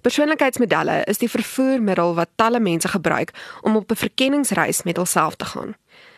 Persoonlikheidsmodelle 0.00 1.02
is 1.04 1.18
die 1.20 1.28
vervoermiddel 1.28 2.14
wat 2.16 2.30
talle 2.40 2.60
mense 2.60 2.88
gebruik 2.88 3.34
om 3.60 3.76
op 3.76 3.90
'n 3.90 4.02
verkenningsreis 4.04 4.82
met 4.82 4.96
hulself 4.96 5.34
te 5.36 5.44
gaan. 5.44 5.74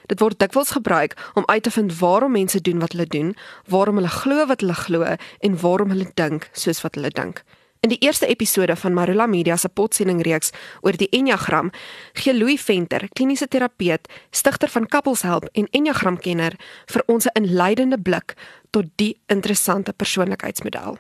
Dit 0.07 0.21
word 0.21 0.39
dikwels 0.39 0.71
gebruik 0.71 1.31
om 1.35 1.43
uit 1.47 1.63
te 1.63 1.71
vind 1.71 1.99
waarom 1.99 2.33
mense 2.33 2.61
doen 2.61 2.79
wat 2.79 2.93
hulle 2.93 3.07
doen, 3.07 3.37
waarom 3.67 3.95
hulle 3.95 4.09
glo 4.09 4.47
wat 4.47 4.61
hulle 4.61 4.75
glo 4.75 5.03
en 5.39 5.61
waarom 5.61 5.89
hulle 5.89 6.11
dink 6.15 6.49
soos 6.53 6.81
wat 6.81 6.95
hulle 6.95 7.11
dink. 7.11 7.43
In 7.81 7.89
die 7.89 7.99
eerste 7.99 8.27
episode 8.27 8.77
van 8.77 8.95
Marula 8.95 9.27
Media 9.27 9.57
se 9.57 9.69
potsendingreeks 9.69 10.51
oor 10.81 10.97
die 10.97 11.09
Enneagram, 11.09 11.71
gee 12.13 12.35
Louis 12.35 12.63
Venter, 12.63 13.09
kliniese 13.13 13.49
terapeut, 13.49 14.09
stigter 14.31 14.69
van 14.69 14.87
Couples 14.87 15.23
Help 15.23 15.49
en 15.53 15.67
Enneagramkenner, 15.71 16.55
vir 16.87 17.03
ons 17.07 17.27
'n 17.27 17.43
inleidende 17.43 17.99
blik 17.99 18.35
tot 18.71 18.85
die 18.97 19.21
interessante 19.27 19.93
persoonlikheidsmodel. 19.93 20.99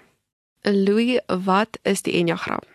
Louis, 0.62 1.21
wat 1.45 1.79
is 1.83 2.03
die 2.03 2.12
Enneagram? 2.12 2.71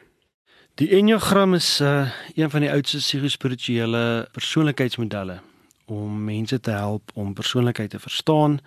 Die 0.78 0.90
Enneagram 0.90 1.54
is 1.54 1.82
uh, 1.82 2.10
een 2.36 2.50
van 2.50 2.62
die 2.62 2.72
oudste 2.72 2.98
psigospirituele 2.98 4.28
persoonlikheidsmodelle 4.32 5.40
om 5.86 6.24
mense 6.24 6.60
te 6.60 6.72
help 6.72 7.12
om 7.14 7.34
persoonlikheid 7.34 7.90
te 7.90 8.00
verstaan. 8.00 8.60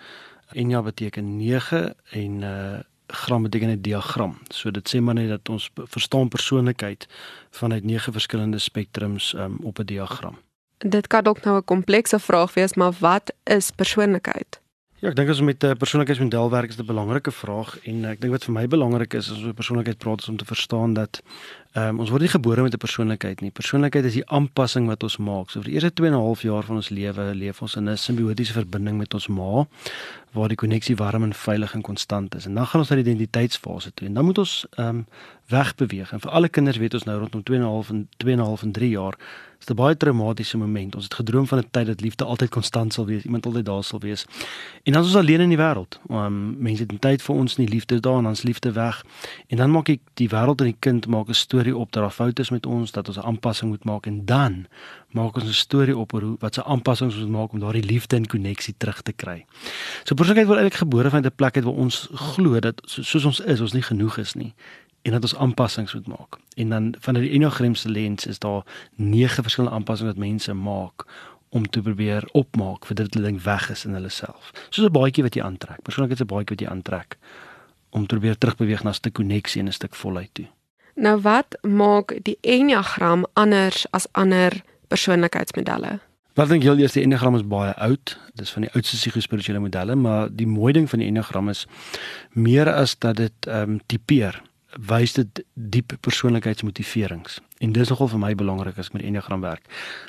Enja 0.52 0.82
beteken 0.82 1.36
9 1.36 1.94
en 2.10 2.42
uh, 2.42 2.78
gram 3.06 3.42
beteken 3.42 3.68
'n 3.68 3.80
diagram. 3.80 4.38
So 4.48 4.70
dit 4.70 4.94
sê 4.94 5.00
maar 5.00 5.14
net 5.14 5.28
dat 5.28 5.48
ons 5.48 5.70
verstaan 5.74 6.28
persoonlikheid 6.28 7.06
vanuit 7.50 7.84
9 7.84 8.12
verskillende 8.12 8.58
spektrums 8.58 9.32
um, 9.32 9.56
op 9.62 9.78
'n 9.78 9.84
diagram. 9.84 10.38
Dit 10.78 11.06
kan 11.06 11.22
dalk 11.22 11.44
nou 11.44 11.56
'n 11.58 11.64
komplekse 11.64 12.18
vraag 12.18 12.54
wees, 12.54 12.74
maar 12.74 12.92
wat 12.98 13.32
is 13.44 13.70
persoonlikheid? 13.70 14.59
Ja, 15.00 15.08
ek 15.08 15.14
dink 15.16 15.30
as 15.32 15.38
ons 15.40 15.48
met 15.48 15.64
'n 15.64 15.72
uh, 15.72 15.76
persoonlikheidsmodel 15.80 16.50
werk 16.52 16.68
is 16.68 16.76
'n 16.76 16.84
belangrike 16.84 17.32
vraag 17.32 17.78
en 17.88 18.04
uh, 18.04 18.10
ek 18.10 18.20
dink 18.20 18.32
wat 18.36 18.44
vir 18.44 18.52
my 18.52 18.66
belangrik 18.68 19.14
is 19.14 19.30
as 19.30 19.38
ons 19.38 19.46
oor 19.46 19.56
persoonlikheid 19.56 19.96
praat 19.96 20.20
is 20.20 20.28
om 20.28 20.36
te 20.36 20.44
verstaan 20.44 20.92
dat 20.92 21.22
um, 21.72 22.00
ons 22.00 22.10
word 22.10 22.20
nie 22.20 22.28
gebore 22.28 22.62
met 22.62 22.74
'n 22.74 22.76
persoonlikheid 22.76 23.40
nie. 23.40 23.50
Persoonlikheid 23.50 24.04
is 24.04 24.12
die 24.12 24.28
aanpassing 24.28 24.86
wat 24.86 25.02
ons 25.02 25.16
maak. 25.16 25.48
So 25.48 25.60
vir 25.60 25.72
die 25.72 25.74
eerste 25.80 25.92
2 25.94 26.06
en 26.06 26.12
'n 26.12 26.20
half 26.20 26.42
jaar 26.42 26.62
van 26.62 26.76
ons 26.76 26.90
lewe 26.90 27.34
leef 27.34 27.62
ons 27.62 27.76
in 27.76 27.88
'n 27.88 27.96
simbiotiese 27.96 28.52
verbinding 28.52 28.98
met 28.98 29.14
ons 29.14 29.28
ma 29.28 29.66
waar 30.32 30.48
die 30.48 30.56
koneksie 30.56 30.96
warm 30.96 31.22
en 31.24 31.32
veilig 31.32 31.74
en 31.74 31.82
konstant 31.82 32.34
is. 32.34 32.46
En 32.46 32.54
dan 32.54 32.66
gaan 32.66 32.80
ons 32.80 32.90
na 32.90 32.96
die 32.96 33.04
identiteitsfase 33.04 33.94
toe 33.94 34.06
en 34.06 34.14
dan 34.14 34.24
moet 34.24 34.38
ons 34.38 34.66
ehm 34.76 34.88
um, 34.88 35.06
wegbeweeg. 35.48 36.12
En 36.12 36.20
vir 36.20 36.30
alle 36.30 36.48
kinders 36.48 36.76
weet 36.76 36.94
ons 36.94 37.04
nou 37.04 37.18
rondom 37.18 37.42
2 37.42 37.56
en 37.56 37.62
'n 37.62 37.68
half 37.68 37.90
en 37.90 38.08
2 38.16 38.32
en 38.32 38.38
'n 38.38 38.44
half 38.44 38.62
en 38.62 38.72
3 38.72 38.90
jaar 38.90 39.16
is 39.60 39.66
'n 39.66 39.74
baie 39.74 39.96
traumatiese 39.96 40.56
moment. 40.56 40.94
Ons 40.94 41.04
het 41.04 41.14
gedroom 41.14 41.46
van 41.46 41.58
'n 41.58 41.68
tyd 41.70 41.86
dat 41.86 42.00
liefde 42.00 42.24
altyd 42.24 42.48
konstant 42.48 42.92
sal 42.92 43.06
wees, 43.06 43.22
iemand 43.22 43.46
altyd 43.46 43.64
daar 43.64 43.84
sal 43.84 44.00
wees. 44.00 44.24
En 44.82 44.92
dan 44.92 45.02
is 45.02 45.08
ons 45.08 45.16
alleen 45.16 45.40
in 45.40 45.48
die 45.48 45.58
wêreld. 45.58 46.00
Um, 46.10 46.56
mense 46.58 46.82
het 46.82 47.00
tyd 47.00 47.22
vir 47.22 47.34
ons 47.34 47.56
nie, 47.56 47.68
liefde 47.68 47.94
is 47.94 48.00
daar 48.00 48.18
en 48.18 48.26
ons 48.26 48.42
liefde 48.42 48.72
weg. 48.72 49.04
En 49.46 49.56
dan 49.56 49.70
maak 49.70 49.88
ek 49.88 50.00
die 50.14 50.28
wêreld 50.28 50.60
en 50.60 50.66
die 50.66 50.76
kind 50.78 51.06
maak 51.06 51.28
'n 51.28 51.34
storie 51.34 51.76
op 51.76 51.92
dat 51.92 52.02
daar 52.02 52.10
foute 52.10 52.42
is 52.42 52.50
met 52.50 52.66
ons, 52.66 52.90
dat 52.90 53.08
ons 53.08 53.16
'n 53.16 53.20
aanpassing 53.20 53.70
moet 53.70 53.84
maak 53.84 54.06
en 54.06 54.24
dan 54.24 54.66
maak 55.10 55.34
ons 55.34 55.44
'n 55.44 55.52
storie 55.52 55.96
op 55.96 56.14
oor 56.14 56.36
wat 56.38 56.54
se 56.54 56.64
aanpassings 56.64 57.14
ons 57.14 57.22
moet 57.22 57.32
maak 57.40 57.52
om 57.52 57.60
daardie 57.60 57.84
liefde 57.84 58.16
en 58.16 58.26
koneksie 58.26 58.74
terug 58.76 59.02
te 59.02 59.12
kry. 59.12 59.44
So 60.04 60.14
persoonlikheid 60.14 60.46
word 60.46 60.58
eintlik 60.58 60.78
gebore 60.78 61.10
van 61.10 61.24
'n 61.24 61.32
plek 61.36 61.56
uit 61.56 61.64
waar 61.64 61.74
ons 61.74 62.08
glo 62.12 62.58
dat 62.60 62.82
soos 62.84 63.24
ons 63.24 63.40
is, 63.40 63.60
ons 63.60 63.72
nie 63.72 63.82
genoeg 63.82 64.18
is 64.18 64.34
nie 64.34 64.54
en 65.02 65.12
dat 65.12 65.22
ons 65.22 65.36
aanpassings 65.36 65.94
moet 65.94 66.06
maak. 66.06 66.38
En 66.54 66.68
dan 66.68 66.94
vanuit 66.98 67.24
die 67.24 67.32
Enneagram 67.32 67.74
se 67.74 67.88
lens 67.88 68.26
is 68.26 68.38
daar 68.38 68.62
nege 68.94 69.42
verskillende 69.42 69.76
aanpassings 69.76 70.12
wat 70.12 70.20
mense 70.20 70.54
maak 70.54 71.04
om 71.48 71.68
te 71.68 71.82
probeer 71.82 72.28
opmaak 72.32 72.86
vir 72.86 72.96
dit 72.96 73.06
wat 73.06 73.14
hulle 73.14 73.26
dink 73.26 73.42
weg 73.42 73.70
is 73.70 73.84
in 73.84 73.96
hulle 73.98 74.08
self. 74.08 74.50
Soos 74.68 74.86
'n 74.86 74.92
baadjie 74.92 75.22
wat 75.22 75.34
jy 75.34 75.42
aantrek. 75.42 75.82
Persoonlik 75.82 76.12
is 76.12 76.20
'n 76.20 76.26
baadjie 76.26 76.56
wat 76.56 76.60
jy 76.60 76.68
aantrek 76.68 77.18
om 77.90 78.06
te 78.06 78.14
probeer 78.14 78.38
terugbeweeg 78.38 78.82
na 78.82 78.90
'n 78.90 78.94
stuk 78.94 79.12
koneksie 79.12 79.60
en 79.60 79.66
'n 79.66 79.72
stuk 79.72 79.94
volheid 79.94 80.30
toe. 80.32 80.46
Nou 80.94 81.20
wat 81.20 81.58
maak 81.62 82.14
die 82.22 82.38
Enneagram 82.40 83.26
anders 83.32 83.86
as 83.90 84.06
ander 84.12 84.62
persoonlikheidsmodelle? 84.88 85.98
Wat 86.34 86.48
dink 86.48 86.62
julle 86.62 86.80
eers 86.80 86.92
die 86.92 87.02
Enneagram 87.02 87.34
is 87.34 87.46
baie 87.46 87.74
oud. 87.74 88.18
Dis 88.34 88.50
van 88.50 88.62
die 88.62 88.70
oudste 88.72 88.96
psigospirituele 88.96 89.58
modelle, 89.58 89.94
maar 89.94 90.28
die 90.30 90.46
mooi 90.46 90.72
ding 90.72 90.90
van 90.90 90.98
die 90.98 91.08
Enneagram 91.08 91.48
is 91.48 91.66
meer 92.32 92.72
as 92.72 92.98
dat 92.98 93.16
dit 93.16 93.46
ehm 93.46 93.70
um, 93.70 93.80
tipeer 93.86 94.42
wys 94.78 95.12
dit 95.12 95.42
diep 95.54 95.92
persoonlikheidsmotiverings. 96.00 97.40
En 97.58 97.72
dis 97.72 97.88
nogal 97.88 98.08
vir 98.08 98.20
my 98.22 98.34
belangrik 98.34 98.78
as 98.78 98.86
ek 98.90 98.92
met 98.98 99.02
Enneagram 99.02 99.42
werk. 99.42 99.66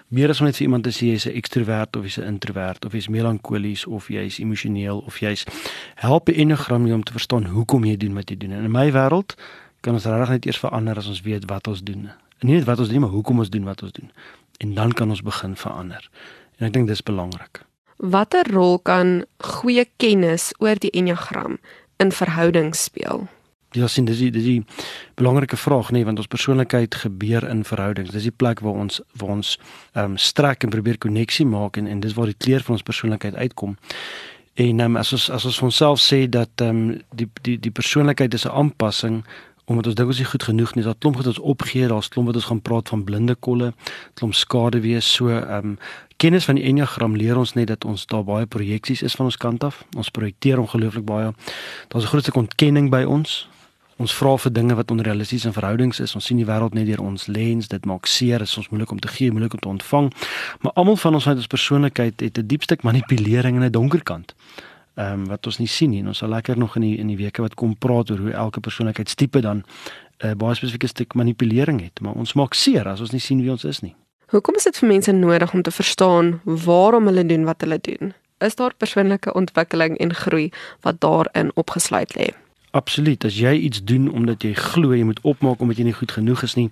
Meer 0.07 0.29
as 0.29 0.39
om 0.39 0.45
net 0.45 0.59
vir 0.59 0.67
iemand 0.67 0.85
te 0.85 0.93
sê 0.93 1.09
jy's 1.09 1.25
'n 1.25 1.35
ekstrovert 1.35 1.95
of 1.95 2.03
jy's 2.03 2.17
'n 2.17 2.27
introvert 2.27 2.85
of 2.85 2.93
jy's 2.93 3.07
melankolies 3.07 3.85
of 3.85 4.07
jy's 4.07 4.39
emosioneel 4.39 4.99
of 5.05 5.19
jy's 5.19 5.45
help 5.95 6.25
die 6.25 6.35
Enneagram 6.35 6.85
jou 6.85 6.95
om 6.95 7.03
te 7.03 7.11
verstaan 7.11 7.45
hoekom 7.45 7.83
jy 7.85 7.97
doen 7.97 8.13
wat 8.13 8.29
jy 8.29 8.37
doen. 8.37 8.51
En 8.51 8.63
in 8.63 8.71
my 8.71 8.91
wêreld 8.91 9.35
kan 9.81 9.93
ons 9.93 10.05
regtig 10.05 10.29
net 10.29 10.45
eers 10.45 10.59
verander 10.59 10.97
as 10.97 11.07
ons 11.07 11.21
weet 11.21 11.45
wat 11.45 11.67
ons 11.67 11.83
doen. 11.83 12.11
En 12.39 12.47
nie 12.47 12.55
net 12.55 12.65
wat 12.65 12.79
ons 12.79 12.89
doen, 12.89 13.01
maar 13.01 13.09
hoekom 13.09 13.39
ons 13.39 13.49
doen 13.49 13.63
wat 13.63 13.83
ons 13.83 13.91
doen. 13.91 14.11
En 14.57 14.73
dan 14.73 14.91
kan 14.91 15.09
ons 15.09 15.21
begin 15.21 15.55
verander. 15.55 16.09
En 16.57 16.67
ek 16.67 16.73
dink 16.73 16.87
dis 16.87 17.03
belangrik. 17.03 17.61
Watter 17.97 18.47
rol 18.49 18.79
kan 18.79 19.25
goeie 19.37 19.85
kennis 19.97 20.53
oor 20.57 20.75
die 20.75 20.89
Enneagram 20.89 21.57
in 21.97 22.11
verhoudings 22.11 22.83
speel? 22.83 23.27
Ja, 23.71 23.87
sien 23.87 24.05
dis 24.05 24.19
die 24.19 24.31
dis 24.31 24.43
die 24.43 24.63
belangrike 25.15 25.55
vraag 25.55 25.91
nê, 25.91 26.01
nee, 26.01 26.05
want 26.05 26.19
ons 26.19 26.27
persoonlikheid 26.27 26.95
gebeur 27.05 27.45
in 27.47 27.63
verhoudings. 27.63 28.11
Dis 28.11 28.27
die 28.27 28.35
plek 28.35 28.59
waar 28.59 28.75
ons 28.83 28.99
waar 29.15 29.37
ons 29.37 29.53
ehm 29.93 30.11
um, 30.11 30.17
strek 30.17 30.63
en 30.63 30.73
probeer 30.73 30.97
koneksie 30.97 31.45
maak 31.47 31.77
en 31.79 31.87
en 31.87 31.99
dis 32.03 32.13
waar 32.17 32.27
die 32.27 32.35
kleur 32.37 32.65
van 32.67 32.75
ons 32.75 32.83
persoonlikheid 32.83 33.35
uitkom. 33.35 33.77
En 34.59 34.79
um, 34.79 34.97
as 34.99 35.13
ons 35.15 35.29
as 35.29 35.45
ons 35.45 35.59
vir 35.61 35.69
onsself 35.69 36.03
sê 36.03 36.25
dat 36.27 36.65
ehm 36.65 36.81
um, 36.81 36.99
die 37.15 37.29
die 37.47 37.55
die 37.59 37.71
persoonlikheid 37.71 38.33
is 38.33 38.45
'n 38.45 38.51
aanpassing 38.51 39.23
omdat 39.65 39.87
ons 39.87 39.95
dink 39.95 40.09
ons 40.09 40.19
is 40.19 40.27
goed 40.27 40.43
genoeg 40.43 40.73
nie, 40.75 40.83
dat 40.83 40.97
klomp 40.99 41.15
wat 41.15 41.27
ons 41.27 41.39
opgee, 41.39 41.87
daar's 41.87 42.09
klomp 42.09 42.27
wat 42.27 42.35
ons 42.35 42.45
gaan 42.45 42.61
praat 42.61 42.89
van 42.89 43.03
blinde 43.03 43.35
kolle, 43.35 43.73
klomp 44.13 44.33
skade 44.33 44.81
wees. 44.81 45.13
So 45.13 45.29
ehm 45.29 45.65
um, 45.65 45.77
kennis 46.17 46.45
van 46.45 46.55
die 46.55 46.63
enneagram 46.63 47.15
leer 47.15 47.37
ons 47.37 47.53
net 47.53 47.67
dat 47.67 47.85
ons 47.85 48.05
daar 48.05 48.23
baie 48.23 48.45
projeksies 48.45 49.01
is 49.01 49.15
van 49.15 49.25
ons 49.25 49.37
kant 49.37 49.63
af. 49.63 49.85
Ons 49.95 50.09
projekteer 50.09 50.59
ongelooflik 50.59 51.05
baie. 51.05 51.31
Daar's 51.87 52.03
'n 52.03 52.07
groot 52.07 52.23
stuk 52.23 52.35
ontkenning 52.35 52.89
by 52.89 53.03
ons 53.03 53.47
ons 54.01 54.13
vra 54.17 54.33
vir 54.37 54.53
dinge 54.53 54.75
wat 54.75 54.91
onrealisties 54.91 55.45
in 55.45 55.53
verhoudings 55.53 55.99
is. 56.03 56.15
Ons 56.17 56.25
sien 56.29 56.39
die 56.39 56.47
wêreld 56.47 56.73
net 56.77 56.89
deur 56.89 57.03
ons 57.05 57.27
lens. 57.27 57.69
Dit 57.71 57.85
maak 57.89 58.09
seer. 58.09 58.41
Is 58.41 58.57
ons 58.57 58.69
moeilik 58.73 58.91
om 58.91 58.99
te 58.99 59.11
gee, 59.11 59.31
moeilik 59.31 59.53
om 59.57 59.63
te 59.63 59.71
ontvang. 59.71 60.11
Maar 60.61 60.75
almal 60.81 60.99
van 61.03 61.17
ons 61.19 61.27
uit 61.27 61.37
ons 61.37 61.53
persoonlikheid 61.55 62.19
het 62.19 62.37
'n 62.37 62.47
diep 62.47 62.63
stuk 62.63 62.83
manipulering 62.83 63.55
en 63.55 63.63
'n 63.63 63.71
donker 63.71 64.03
kant. 64.03 64.35
Ehm 64.95 65.13
um, 65.13 65.27
wat 65.27 65.45
ons 65.45 65.57
nie 65.57 65.67
sien 65.67 65.89
nie. 65.89 66.03
Ons 66.05 66.17
sal 66.17 66.29
lekker 66.29 66.57
nog 66.57 66.75
in 66.75 66.81
die 66.81 66.97
in 66.97 67.07
die 67.07 67.17
weke 67.17 67.41
wat 67.41 67.53
kom 67.53 67.77
praat 67.77 68.11
oor 68.11 68.17
hoe 68.17 68.31
elke 68.31 68.59
persoonlikheidstipe 68.59 69.41
dan 69.41 69.63
'n 70.23 70.27
uh, 70.27 70.33
baie 70.33 70.55
spesifieke 70.55 70.87
stuk 70.87 71.13
manipulering 71.13 71.81
het, 71.81 72.01
maar 72.01 72.13
ons 72.13 72.33
maak 72.33 72.53
seer 72.53 72.87
as 72.87 72.99
ons 72.99 73.11
nie 73.11 73.19
sien 73.19 73.41
wie 73.41 73.51
ons 73.51 73.63
is 73.63 73.79
nie. 73.81 73.95
Hoekom 74.27 74.55
is 74.55 74.63
dit 74.63 74.77
vir 74.77 74.87
mense 74.87 75.11
nodig 75.11 75.53
om 75.53 75.61
te 75.61 75.71
verstaan 75.71 76.41
waarom 76.43 77.05
hulle 77.05 77.25
doen 77.25 77.43
wat 77.43 77.61
hulle 77.61 77.79
doen? 77.81 78.13
Is 78.39 78.55
daar 78.55 78.73
persoonlike 78.77 79.33
ontwikkeling 79.33 79.97
en 79.97 80.13
groei 80.13 80.51
wat 80.81 80.99
daarin 80.99 81.51
opgesluit 81.55 82.15
lê? 82.15 82.40
Absoluut. 82.71 83.25
As 83.27 83.35
jy 83.35 83.51
iets 83.67 83.83
doen 83.83 84.07
omdat 84.11 84.43
jy 84.47 84.53
glo 84.55 84.95
jy 84.95 85.03
moet 85.03 85.19
opmaak 85.27 85.59
omdat 85.59 85.77
jy 85.81 85.89
nie 85.89 85.97
goed 85.97 86.11
genoeg 86.15 86.43
is 86.47 86.55
nie, 86.55 86.69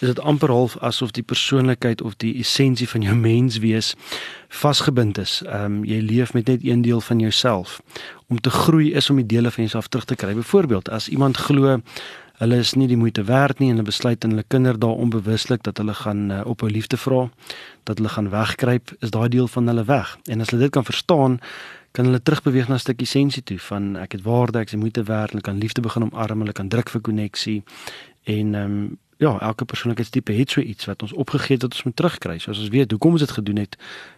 is 0.00 0.08
dit 0.08 0.20
amper 0.24 0.48
half 0.48 0.78
asof 0.80 1.12
die 1.12 1.22
persoonlikheid 1.22 2.00
of 2.00 2.16
die 2.16 2.32
essensie 2.40 2.88
van 2.88 3.04
jou 3.04 3.16
menswees 3.16 3.92
vasgebind 4.48 5.20
is. 5.20 5.42
Ehm 5.44 5.64
um, 5.64 5.78
jy 5.84 6.00
leef 6.00 6.32
met 6.32 6.48
net 6.48 6.64
een 6.64 6.82
deel 6.82 7.00
van 7.00 7.20
jouself. 7.20 7.80
Om 8.32 8.40
te 8.40 8.50
groei 8.50 8.92
is 8.96 9.10
om 9.10 9.20
die 9.20 9.26
dele 9.36 9.50
van 9.50 9.68
jouself 9.68 9.88
terug 9.88 10.04
te 10.04 10.16
kry. 10.16 10.34
Byvoorbeeld, 10.34 10.88
as 10.88 11.08
iemand 11.08 11.36
glo 11.36 11.80
hulle 12.40 12.56
is 12.58 12.72
nie 12.74 12.88
die 12.90 12.98
moeite 12.98 13.22
werd 13.28 13.60
nie 13.60 13.68
en 13.70 13.76
hulle 13.76 13.86
besluit 13.86 14.24
in 14.24 14.32
hulle 14.34 14.44
kinder 14.48 14.78
daar 14.78 14.96
onbewuslik 14.98 15.62
dat 15.62 15.78
hulle 15.78 15.94
gaan 15.94 16.30
uh, 16.32 16.40
op 16.44 16.64
hul 16.64 16.72
liefde 16.74 16.96
vra, 16.96 17.28
dat 17.84 18.00
hulle 18.00 18.10
gaan 18.10 18.30
wegkruip, 18.32 18.96
is 18.98 19.12
daai 19.14 19.28
deel 19.28 19.48
van 19.48 19.68
hulle 19.70 19.84
weg. 19.84 20.16
En 20.24 20.40
as 20.40 20.50
hulle 20.50 20.66
dit 20.66 20.74
kan 20.74 20.84
verstaan, 20.84 21.38
kan 21.94 22.04
hulle 22.04 22.22
terugbeweeg 22.22 22.68
na 22.68 22.74
'n 22.74 22.82
stukkie 22.82 23.06
sensie 23.06 23.42
toe 23.42 23.58
van 23.58 23.96
ek 23.96 24.12
het 24.12 24.22
waarde, 24.22 24.58
ek 24.58 24.68
se 24.68 24.76
moeite 24.76 25.02
werd, 25.02 25.30
hulle 25.30 25.42
kan 25.42 25.58
liefde 25.58 25.80
begin 25.80 26.02
omarm, 26.02 26.38
hulle 26.38 26.52
kan 26.52 26.68
druk 26.68 26.88
vir 26.90 27.00
koneksie 27.00 27.62
en 28.24 28.54
ehm 28.54 28.64
um, 28.64 28.98
ja, 29.16 29.38
elke 29.40 29.64
persoonlikheidstipe 29.64 30.32
het 30.32 30.50
so 30.50 30.60
iets 30.60 30.84
wat 30.84 31.02
ons 31.02 31.12
opgegee 31.12 31.56
het 31.56 31.60
dat 31.60 31.72
ons 31.72 31.82
moet 31.82 31.96
terugkry. 31.96 32.38
So 32.38 32.50
as 32.50 32.58
ons 32.58 32.68
weet 32.68 32.90
hoekom 32.90 33.10
ons 33.10 33.20
dit 33.20 33.30
gedoen 33.30 33.56
het, 33.56 33.76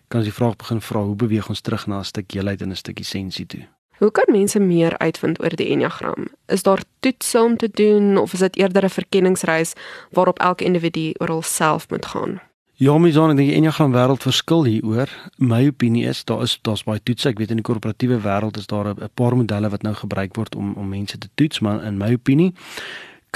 kan 0.09 0.21
ons 0.21 0.29
die 0.29 0.39
vraag 0.39 0.57
begin 0.57 0.81
vra, 0.81 1.03
hoe 1.03 1.17
beweeg 1.17 1.49
ons 1.49 1.61
terug 1.61 1.87
na 1.87 1.99
'n 1.99 2.05
stukkie 2.05 2.41
heelheid 2.41 2.63
en 2.63 2.71
'n 2.71 2.77
stukkie 2.77 3.05
sensie 3.05 3.47
toe? 3.47 3.67
Hoe 3.99 4.11
kan 4.11 4.25
mense 4.29 4.59
meer 4.59 4.99
uitvind 4.99 5.43
oor 5.43 5.57
die 5.57 5.69
Enneagram? 5.69 6.29
Is 6.47 6.63
daar 6.63 6.83
toetse 7.01 7.43
om 7.43 7.57
te 7.57 7.69
doen 7.73 8.17
of 8.17 8.33
is 8.33 8.39
dit 8.39 8.57
eerder 8.57 8.85
'n 8.85 8.91
verkenningsreis 8.91 9.73
waarop 10.11 10.39
elke 10.39 10.65
individu 10.65 11.13
oor 11.19 11.29
homself 11.29 11.91
moet 11.91 12.07
gaan? 12.07 12.41
Ja, 12.77 12.93
my 13.01 13.09
son, 13.09 13.31
ek 13.33 13.39
dink 13.39 13.49
die 13.49 13.57
enneagram 13.57 13.95
wêreld 13.95 14.21
verskil 14.21 14.67
hieroor. 14.69 15.09
My 15.41 15.63
opinie 15.71 16.03
is 16.11 16.19
daar 16.29 16.43
is 16.45 16.59
daar's 16.61 16.83
baie 16.85 17.01
toetse. 17.01 17.31
Ek 17.31 17.39
weet 17.41 17.55
in 17.55 17.63
die 17.63 17.65
korporatiewe 17.65 18.19
wêreld 18.21 18.59
is 18.61 18.69
daar 18.69 18.91
'n 18.93 19.09
paar 19.17 19.33
modelle 19.33 19.71
wat 19.73 19.83
nou 19.83 19.95
gebruik 19.95 20.37
word 20.37 20.55
om 20.55 20.75
om 20.77 20.89
mense 20.89 21.17
te 21.19 21.29
toets, 21.37 21.61
maar 21.61 21.83
in 21.85 21.97
my 21.97 22.13
opinie 22.13 22.53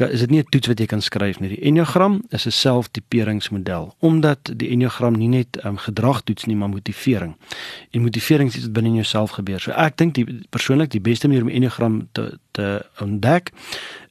is 0.09 0.21
dit 0.21 0.31
nie 0.31 0.41
'n 0.41 0.49
toets 0.49 0.67
wat 0.67 0.79
jy 0.79 0.87
kan 0.87 1.03
skryf 1.03 1.41
nie. 1.41 1.49
Die 1.49 1.63
Enneagram 1.63 2.23
is 2.31 2.47
'n 2.47 2.51
selftiperingsmodel 2.51 3.95
omdat 3.99 4.53
die 4.57 4.69
Enneagram 4.69 5.17
nie 5.17 5.29
net 5.29 5.65
um, 5.65 5.77
gedrag 5.77 6.23
toets 6.23 6.45
nie, 6.45 6.57
maar 6.57 6.69
motivering. 6.69 7.37
En 7.91 8.03
motivering 8.03 8.49
is 8.49 8.57
iets 8.57 8.65
wat 8.65 8.73
binne 8.73 8.89
in 8.89 8.95
jouself 8.95 9.31
gebeur. 9.31 9.61
So 9.61 9.71
ek 9.71 9.97
dink 9.97 10.15
die 10.15 10.27
persoonlik 10.51 10.91
die 10.91 11.01
beste 11.01 11.29
manier 11.29 11.43
om 11.43 11.49
Enneagram 11.49 12.09
te 12.13 12.39
te 12.51 12.87
ontdek 13.01 13.53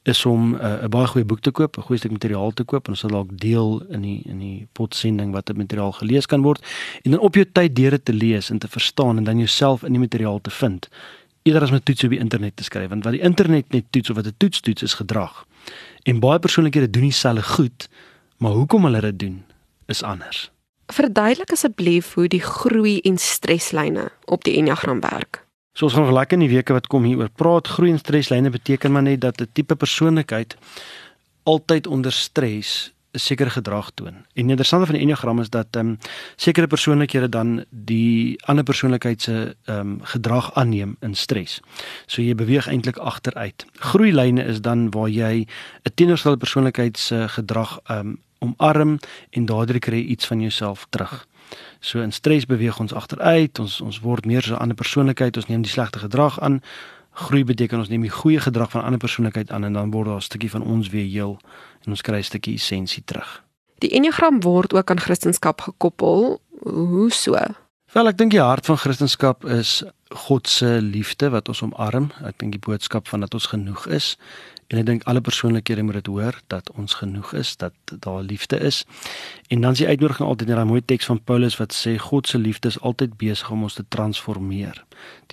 is 0.02 0.26
om 0.26 0.54
uh, 0.54 0.82
'n 0.82 0.88
baie 0.88 1.06
goeie 1.06 1.24
boek 1.24 1.40
te 1.40 1.50
koop, 1.50 1.76
'n 1.76 1.82
goeie 1.82 1.98
stuk 1.98 2.10
materiaal 2.10 2.52
te 2.52 2.64
koop 2.64 2.86
en 2.86 2.92
ons 2.92 3.00
sal 3.00 3.10
dalk 3.10 3.38
deel 3.38 3.82
in 3.88 4.00
die 4.00 4.22
in 4.24 4.38
die 4.38 4.66
potsending 4.72 5.32
wat 5.32 5.50
'n 5.50 5.56
materiaal 5.56 5.92
gelees 5.92 6.26
kan 6.26 6.42
word 6.42 6.64
en 7.02 7.10
dan 7.10 7.20
op 7.20 7.34
jou 7.34 7.44
tyd 7.52 7.76
deur 7.76 7.90
dit 7.90 8.04
te 8.04 8.12
lees 8.12 8.50
en 8.50 8.58
te 8.58 8.68
verstaan 8.68 9.16
en 9.16 9.24
dan 9.24 9.38
jouself 9.38 9.82
in 9.82 9.92
die 9.92 10.00
materiaal 10.00 10.40
te 10.40 10.50
vind. 10.50 10.88
Eerder 11.50 11.66
as 11.66 11.72
met 11.74 11.84
toets 11.84 12.04
op 12.06 12.12
die 12.14 12.20
internet 12.22 12.56
te 12.56 12.62
skryf, 12.62 12.88
want 12.88 13.04
wat 13.04 13.16
die 13.16 13.22
internet 13.26 13.72
net 13.74 13.88
toets 13.90 14.10
of 14.10 14.16
wat 14.16 14.26
'n 14.26 14.34
toets 14.36 14.60
toets 14.60 14.82
is 14.82 14.94
gedrag. 14.94 15.46
En 16.02 16.20
baie 16.20 16.38
persoonlikhede 16.38 16.90
doen 16.90 17.02
dieselfde 17.02 17.42
goed, 17.42 17.88
maar 18.38 18.52
hoekom 18.52 18.84
hulle 18.84 19.00
dit 19.00 19.18
doen 19.18 19.44
is 19.86 20.02
anders. 20.02 20.50
Verduidelik 20.86 21.50
asseblief 21.50 22.14
hoe 22.14 22.28
die 22.28 22.40
groei 22.40 23.00
en 23.00 23.18
streslyne 23.18 24.10
op 24.24 24.44
die 24.44 24.56
Enneagram 24.56 25.00
werk. 25.00 25.46
So 25.72 25.84
ons 25.84 25.94
gaan 25.94 26.02
nog 26.02 26.12
lekker 26.12 26.38
in 26.38 26.46
die 26.46 26.56
weke 26.56 26.72
wat 26.72 26.86
kom 26.86 27.04
hieroor 27.04 27.30
praat. 27.30 27.68
Groei 27.68 27.90
en 27.90 27.98
streslyne 27.98 28.50
beteken 28.50 28.92
maar 28.92 29.02
net 29.02 29.20
dat 29.20 29.40
'n 29.40 29.48
tipe 29.52 29.74
persoonlikheid 29.76 30.56
altyd 31.42 31.86
onder 31.86 32.12
stres 32.12 32.92
sekere 33.12 33.50
gedrag 33.50 33.90
toon. 33.94 34.14
En 34.14 34.42
die 34.46 34.50
interessante 34.50 34.86
van 34.86 34.94
die 34.94 35.02
enneagram 35.02 35.40
is 35.40 35.50
dat 35.50 35.76
ehm 35.76 35.86
um, 35.86 35.98
sekere 36.36 36.66
persoonlikhede 36.66 37.28
dan 37.28 37.64
die 37.70 38.38
ander 38.44 38.64
persoonlikheid 38.64 39.22
se 39.22 39.56
ehm 39.64 39.78
um, 39.78 39.98
gedrag 40.02 40.54
aanneem 40.54 40.96
in 41.00 41.14
stres. 41.14 41.60
So 42.06 42.22
jy 42.22 42.34
beweeg 42.34 42.68
eintlik 42.68 42.96
agteruit. 42.96 43.66
Groeilyne 43.72 44.44
is 44.44 44.60
dan 44.60 44.90
waar 44.90 45.08
jy 45.08 45.46
'n 45.82 45.94
teenoorgestelde 45.94 46.38
persoonlikheid 46.38 46.98
se 46.98 47.28
gedrag 47.28 47.78
ehm 47.84 47.98
um, 47.98 48.18
omarm 48.40 48.98
en 49.30 49.46
daardeur 49.46 49.78
kry 49.78 49.96
jy 49.96 50.06
iets 50.14 50.26
van 50.26 50.40
jouself 50.40 50.86
terug. 50.90 51.26
So 51.80 52.00
in 52.00 52.12
stres 52.12 52.46
beweeg 52.46 52.78
ons 52.80 52.94
agteruit, 52.94 53.58
ons 53.58 53.80
ons 53.80 54.00
word 54.00 54.26
meer 54.26 54.42
so 54.42 54.54
'n 54.54 54.58
ander 54.58 54.76
persoonlikheid, 54.76 55.36
ons 55.36 55.46
neem 55.46 55.62
die 55.62 55.70
slegte 55.70 55.98
gedrag 55.98 56.40
aan. 56.40 56.62
Groei 57.20 57.44
beteken 57.44 57.78
ons 57.78 57.90
neem 57.92 58.06
die 58.06 58.12
goeie 58.12 58.40
gedrag 58.40 58.70
van 58.72 58.82
ander 58.82 58.98
persoonlikheid 58.98 59.50
aan 59.52 59.64
en 59.68 59.76
dan 59.76 59.90
word 59.92 60.06
daar 60.08 60.16
'n 60.16 60.28
stukkie 60.30 60.50
van 60.50 60.62
ons 60.62 60.88
weer 60.88 61.08
heel 61.08 61.38
en 61.84 61.90
ons 61.90 62.02
kry 62.02 62.18
'n 62.18 62.22
stukkie 62.22 62.54
essensie 62.54 63.02
terug. 63.04 63.44
Die 63.78 63.90
Enneagram 63.90 64.40
word 64.40 64.74
ook 64.74 64.90
aan 64.90 65.00
Christendom 65.00 65.54
gekoppel. 65.56 66.40
Hoe 66.62 67.10
so? 67.12 67.36
Wel, 67.92 68.08
ek 68.08 68.18
dink 68.18 68.30
die 68.30 68.40
hart 68.40 68.66
van 68.66 68.76
Christendom 68.76 69.34
is 69.58 69.82
God 70.10 70.48
se 70.48 70.78
liefde 70.82 71.30
wat 71.30 71.48
ons 71.48 71.62
omarm. 71.62 72.10
Ek 72.24 72.38
dink 72.38 72.52
die 72.52 72.66
boodskap 72.66 73.08
van 73.08 73.20
dat 73.20 73.34
ons 73.34 73.46
genoeg 73.46 73.86
is 73.86 74.16
En 74.70 74.78
ek 74.78 74.86
dink 74.86 75.04
alle 75.10 75.18
persoonlikhede 75.20 75.82
moet 75.82 75.96
dit 75.98 76.06
hoor 76.06 76.36
dat 76.52 76.68
ons 76.78 76.94
genoeg 77.00 77.32
is, 77.34 77.56
dat 77.58 77.74
daar 78.04 78.22
liefde 78.22 78.58
is. 78.58 78.84
En 79.50 79.60
dan 79.60 79.74
is 79.74 79.82
die 79.82 79.86
uitnodiging 79.86 80.28
altyd 80.28 80.48
in 80.48 80.60
daai 80.60 80.68
mooi 80.70 80.82
teks 80.84 81.08
van 81.10 81.18
Paulus 81.26 81.56
wat 81.58 81.74
sê 81.74 81.96
God 81.98 82.30
se 82.30 82.38
liefde 82.38 82.70
is 82.70 82.78
altyd 82.78 83.16
besig 83.18 83.50
om 83.50 83.64
ons 83.66 83.74
te 83.74 83.84
transformeer. 83.88 84.78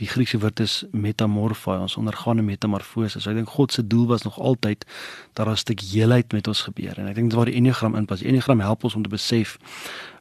Die 0.01 0.07
Griekse 0.09 0.39
woord 0.41 0.63
is 0.65 0.79
metamorphoi, 0.91 1.77
ons 1.77 1.97
ondergaan 2.01 2.41
'n 2.41 2.45
metamorfose. 2.45 3.19
So 3.19 3.29
ek 3.29 3.35
dink 3.35 3.49
God 3.49 3.71
se 3.71 3.87
doel 3.87 4.07
was 4.07 4.23
nog 4.23 4.39
altyd 4.39 4.85
dat 5.33 5.45
daar 5.45 5.53
'n 5.53 5.57
stuk 5.57 5.79
heelheid 5.79 6.31
met 6.31 6.47
ons 6.47 6.61
gebeur. 6.61 6.97
En 6.97 7.07
ek 7.07 7.15
dink 7.15 7.29
dit 7.29 7.37
waar 7.37 7.45
die 7.45 7.55
Enneagram 7.55 7.95
inpas. 7.95 8.19
Die 8.19 8.27
Enneagram 8.27 8.59
help 8.59 8.83
ons 8.83 8.95
om 8.95 9.03
te 9.03 9.09
besef 9.09 9.57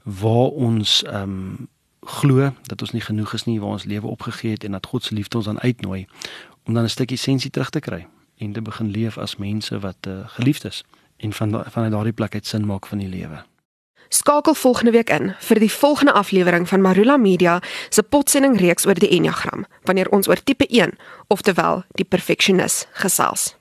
waar 0.05 0.53
ons 0.53 1.03
ehm 1.03 1.23
um, 1.23 1.69
glo 2.07 2.53
dat 2.67 2.81
ons 2.81 2.93
nie 2.93 3.01
genoeg 3.01 3.33
is 3.35 3.45
nie 3.45 3.61
waar 3.61 3.77
ons 3.77 3.85
lewe 3.85 4.07
opgegee 4.07 4.51
het 4.51 4.65
en 4.65 4.73
dat 4.73 4.87
God 4.87 5.05
se 5.05 5.15
liefde 5.15 5.37
ons 5.37 5.47
dan 5.47 5.61
uitnooi 5.61 6.07
om 6.65 6.75
dan 6.75 6.85
'n 6.85 6.89
stukkie 6.89 7.19
sensie 7.19 7.51
terug 7.51 7.71
te 7.71 7.81
kry 7.81 8.07
en 8.39 8.53
te 8.53 8.63
begin 8.63 8.91
leef 8.91 9.19
as 9.19 9.37
mense 9.37 9.79
wat 9.79 10.07
uh, 10.09 10.29
geliefd 10.29 10.65
is 10.65 10.85
en 11.17 11.33
van 11.33 11.65
van 11.71 11.91
daardie 11.91 12.13
plek 12.13 12.35
uit 12.35 12.47
sin 12.47 12.67
maak 12.67 12.87
van 12.87 12.99
die 12.99 13.09
lewe. 13.09 13.45
Skakel 14.09 14.55
volgende 14.55 14.91
week 14.91 15.11
in 15.11 15.35
vir 15.39 15.59
die 15.59 15.73
volgende 15.73 16.13
aflewering 16.13 16.69
van 16.69 16.81
Marula 16.81 17.17
Media 17.17 17.63
se 17.89 18.03
potsending 18.03 18.59
reeks 18.59 18.87
oor 18.87 18.95
die 18.95 19.09
Enneagram 19.09 19.65
wanneer 19.83 20.09
ons 20.09 20.29
oor 20.29 20.43
tipe 20.43 20.67
1, 20.67 20.95
oftewel 21.27 21.83
die 21.95 22.05
perfeksionis 22.05 22.87
gesels. 22.93 23.57